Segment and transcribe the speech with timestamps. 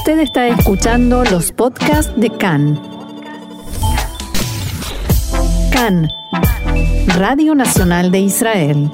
[0.00, 2.80] Usted está escuchando los podcasts de CAN.
[5.70, 6.08] CAN,
[7.18, 8.90] Radio Nacional de Israel.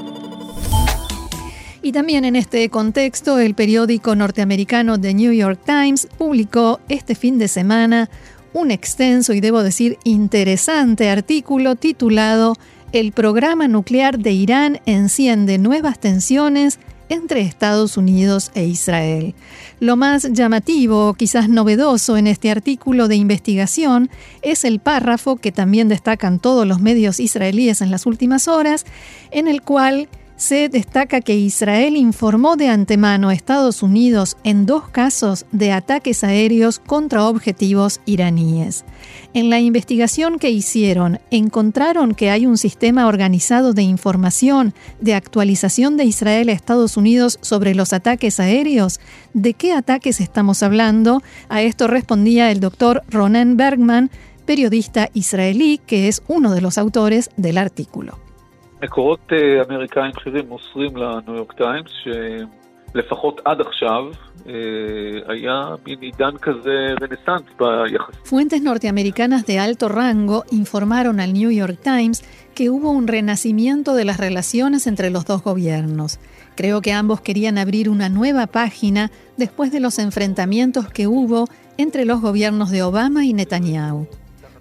[1.81, 7.39] Y también en este contexto, el periódico norteamericano The New York Times publicó este fin
[7.39, 8.11] de semana
[8.53, 12.57] un extenso y debo decir interesante artículo titulado
[12.91, 19.35] El programa nuclear de Irán enciende nuevas tensiones entre Estados Unidos e Israel.
[19.81, 24.11] Lo más llamativo, quizás novedoso en este artículo de investigación
[24.43, 28.87] es el párrafo que también destacan todos los medios israelíes en las últimas horas,
[29.31, 34.89] en el cual se destaca que Israel informó de antemano a Estados Unidos en dos
[34.89, 38.85] casos de ataques aéreos contra objetivos iraníes.
[39.33, 45.97] En la investigación que hicieron, encontraron que hay un sistema organizado de información, de actualización
[45.97, 49.01] de Israel a Estados Unidos sobre los ataques aéreos.
[49.33, 51.23] ¿De qué ataques estamos hablando?
[51.49, 54.11] A esto respondía el doctor Ronen Bergman,
[54.45, 58.26] periodista israelí, que es uno de los autores del artículo.
[68.25, 72.23] Fuentes norteamericanas de alto rango informaron al New York Times
[72.55, 76.19] que hubo un renacimiento de las relaciones entre los dos gobiernos.
[76.55, 81.47] Creo que ambos querían abrir una nueva página después de los enfrentamientos que hubo
[81.77, 84.07] entre los gobiernos de Obama y Netanyahu.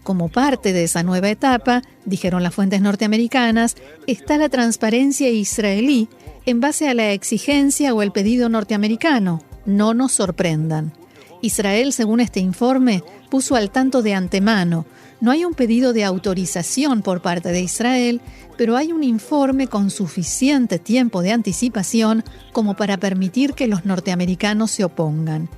[0.05, 3.75] Como parte de esa nueva etapa, dijeron las fuentes norteamericanas,
[4.05, 6.09] está la transparencia israelí
[6.45, 9.41] en base a la exigencia o el pedido norteamericano.
[9.65, 10.93] No nos sorprendan.
[11.41, 14.85] Israel, según este informe, puso al tanto de antemano.
[15.21, 18.21] No hay un pedido de autorización por parte de Israel,
[18.59, 24.69] pero hay un informe con suficiente tiempo de anticipación como para permitir que los norteamericanos
[24.69, 25.49] se opongan.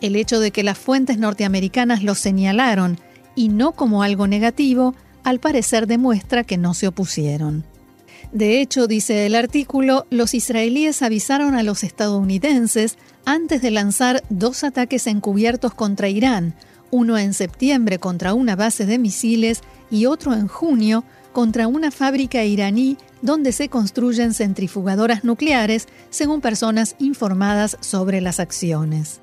[0.00, 2.98] El hecho de que las fuentes norteamericanas lo señalaron
[3.34, 4.94] y no como algo negativo,
[5.24, 7.64] al parecer demuestra que no se opusieron.
[8.32, 14.64] De hecho, dice el artículo, los israelíes avisaron a los estadounidenses antes de lanzar dos
[14.64, 16.54] ataques encubiertos contra Irán,
[16.90, 19.60] uno en septiembre contra una base de misiles
[19.90, 26.96] y otro en junio contra una fábrica iraní donde se construyen centrifugadoras nucleares, según personas
[26.98, 29.20] informadas sobre las acciones.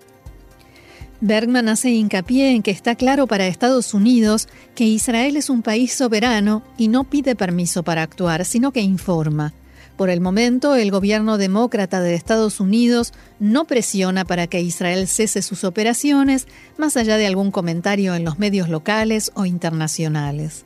[1.22, 5.94] Bergman hace hincapié en que está claro para Estados Unidos que Israel es un país
[5.94, 9.54] soberano y no pide permiso para actuar, sino que informa.
[9.98, 15.42] Por el momento, el gobierno demócrata de Estados Unidos no presiona para que Israel cese
[15.42, 16.48] sus operaciones,
[16.78, 20.66] más allá de algún comentario en los medios locales o internacionales.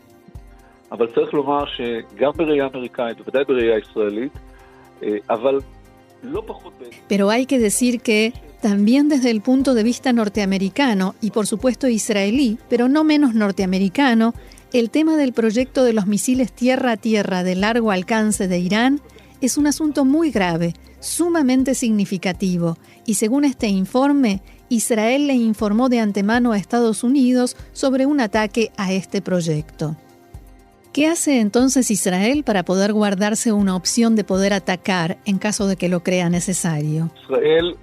[7.08, 11.90] Pero hay que decir que también desde el punto de vista norteamericano y por supuesto
[11.90, 14.34] israelí, pero no menos norteamericano,
[14.72, 19.02] el tema del proyecto de los misiles tierra a tierra de largo alcance de Irán
[19.42, 26.00] es un asunto muy grave, sumamente significativo, y según este informe, Israel le informó de
[26.00, 29.98] antemano a Estados Unidos sobre un ataque a este proyecto.
[30.94, 35.76] ¿Qué hace entonces Israel para poder guardarse una opción de poder atacar en caso de
[35.76, 37.12] que lo crea necesario?
[37.24, 37.76] Israel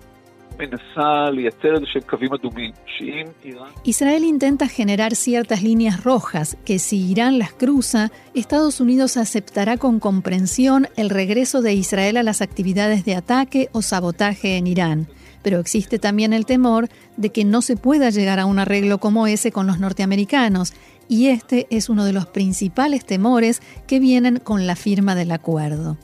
[3.85, 10.01] Israel intenta generar ciertas líneas rojas que si Irán las cruza, Estados Unidos aceptará con
[10.01, 15.09] comprensión el regreso de Israel a las actividades de ataque o sabotaje en Irán.
[15.43, 19.27] Pero existe también el temor de que no se pueda llegar a un arreglo como
[19.27, 20.75] ese con los norteamericanos,
[21.09, 25.97] y este es uno de los principales temores que vienen con la firma del acuerdo.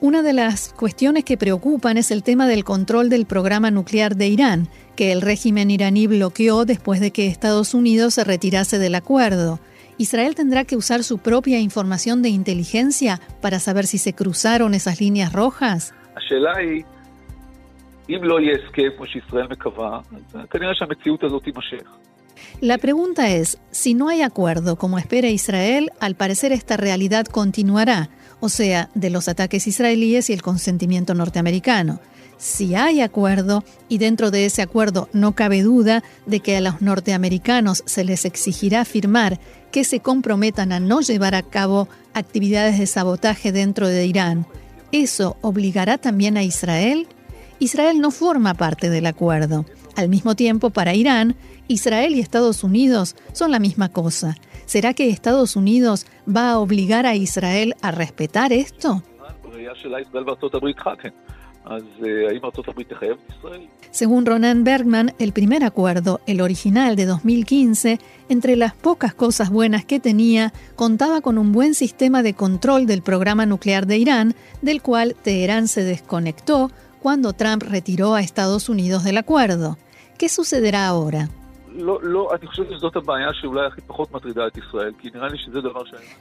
[0.00, 4.28] Una de las cuestiones que preocupan es el tema del control del programa nuclear de
[4.28, 9.58] Irán, que el régimen iraní bloqueó después de que Estados Unidos se retirase del acuerdo.
[9.96, 15.00] Israel tendrá que usar su propia información de inteligencia para saber si se cruzaron esas
[15.00, 15.92] líneas rojas.
[22.60, 28.10] La pregunta es, si no hay acuerdo como espera Israel, al parecer esta realidad continuará
[28.40, 32.00] o sea, de los ataques israelíes y el consentimiento norteamericano.
[32.38, 36.80] Si hay acuerdo, y dentro de ese acuerdo no cabe duda de que a los
[36.80, 39.40] norteamericanos se les exigirá firmar
[39.72, 44.46] que se comprometan a no llevar a cabo actividades de sabotaje dentro de Irán,
[44.92, 47.06] ¿eso obligará también a Israel?
[47.58, 49.66] Israel no forma parte del acuerdo.
[49.98, 51.34] Al mismo tiempo, para Irán,
[51.66, 54.36] Israel y Estados Unidos son la misma cosa.
[54.64, 59.02] ¿Será que Estados Unidos va a obligar a Israel a respetar esto?
[63.90, 67.98] Según Ronan Bergman, el primer acuerdo, el original de 2015,
[68.28, 73.02] entre las pocas cosas buenas que tenía, contaba con un buen sistema de control del
[73.02, 76.70] programa nuclear de Irán, del cual Teherán se desconectó
[77.02, 79.76] cuando Trump retiró a Estados Unidos del acuerdo.
[80.18, 81.28] ¿Qué sucederá ahora?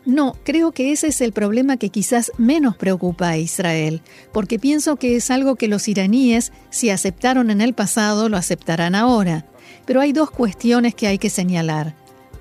[0.05, 4.01] No, creo que ese es el problema que quizás menos preocupa a Israel,
[4.31, 8.93] porque pienso que es algo que los iraníes, si aceptaron en el pasado, lo aceptarán
[8.93, 9.45] ahora.
[9.87, 11.95] Pero hay dos cuestiones que hay que señalar.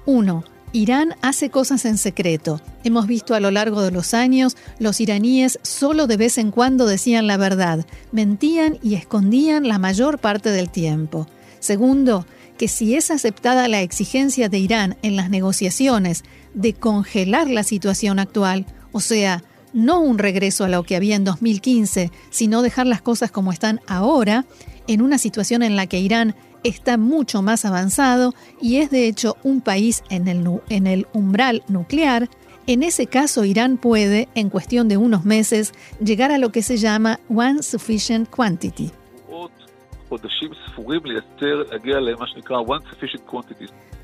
[0.05, 2.61] Uno, Irán hace cosas en secreto.
[2.85, 6.85] Hemos visto a lo largo de los años, los iraníes solo de vez en cuando
[6.85, 11.27] decían la verdad, mentían y escondían la mayor parte del tiempo.
[11.61, 12.27] Segundo,
[12.59, 16.25] que si es aceptada la exigencia de Irán en las negociaciones
[16.55, 21.25] de congelar la situación actual, o sea, no un regreso a lo que había en
[21.25, 24.47] 2015, sino dejar las cosas como están ahora,
[24.87, 29.37] en una situación en la que Irán está mucho más avanzado y es de hecho
[29.43, 32.29] un país en el, umbral nuclear,
[32.67, 36.79] en ese caso Irán puede, en cuestión de unos meses, llegar a lo que se
[36.79, 38.91] llama One Sufficient Quantity.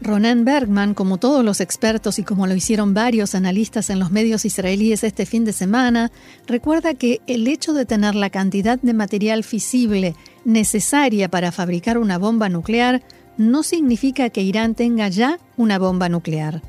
[0.01, 4.45] Ronan Bergman, como todos los expertos y como lo hicieron varios analistas en los medios
[4.45, 6.11] israelíes este fin de semana,
[6.47, 10.15] recuerda que el hecho de tener la cantidad de material fisible
[10.45, 13.03] necesaria para fabricar una bomba nuclear
[13.37, 16.63] no significa que Irán tenga ya una bomba nuclear.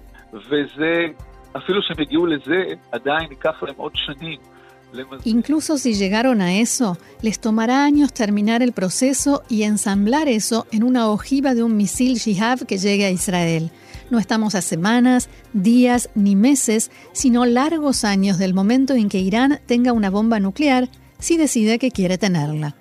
[5.23, 10.83] Incluso si llegaron a eso, les tomará años terminar el proceso y ensamblar eso en
[10.83, 13.71] una ojiva de un misil Shihab que llegue a Israel.
[14.09, 19.59] No estamos a semanas, días ni meses, sino largos años del momento en que Irán
[19.65, 22.75] tenga una bomba nuclear si decide que quiere tenerla.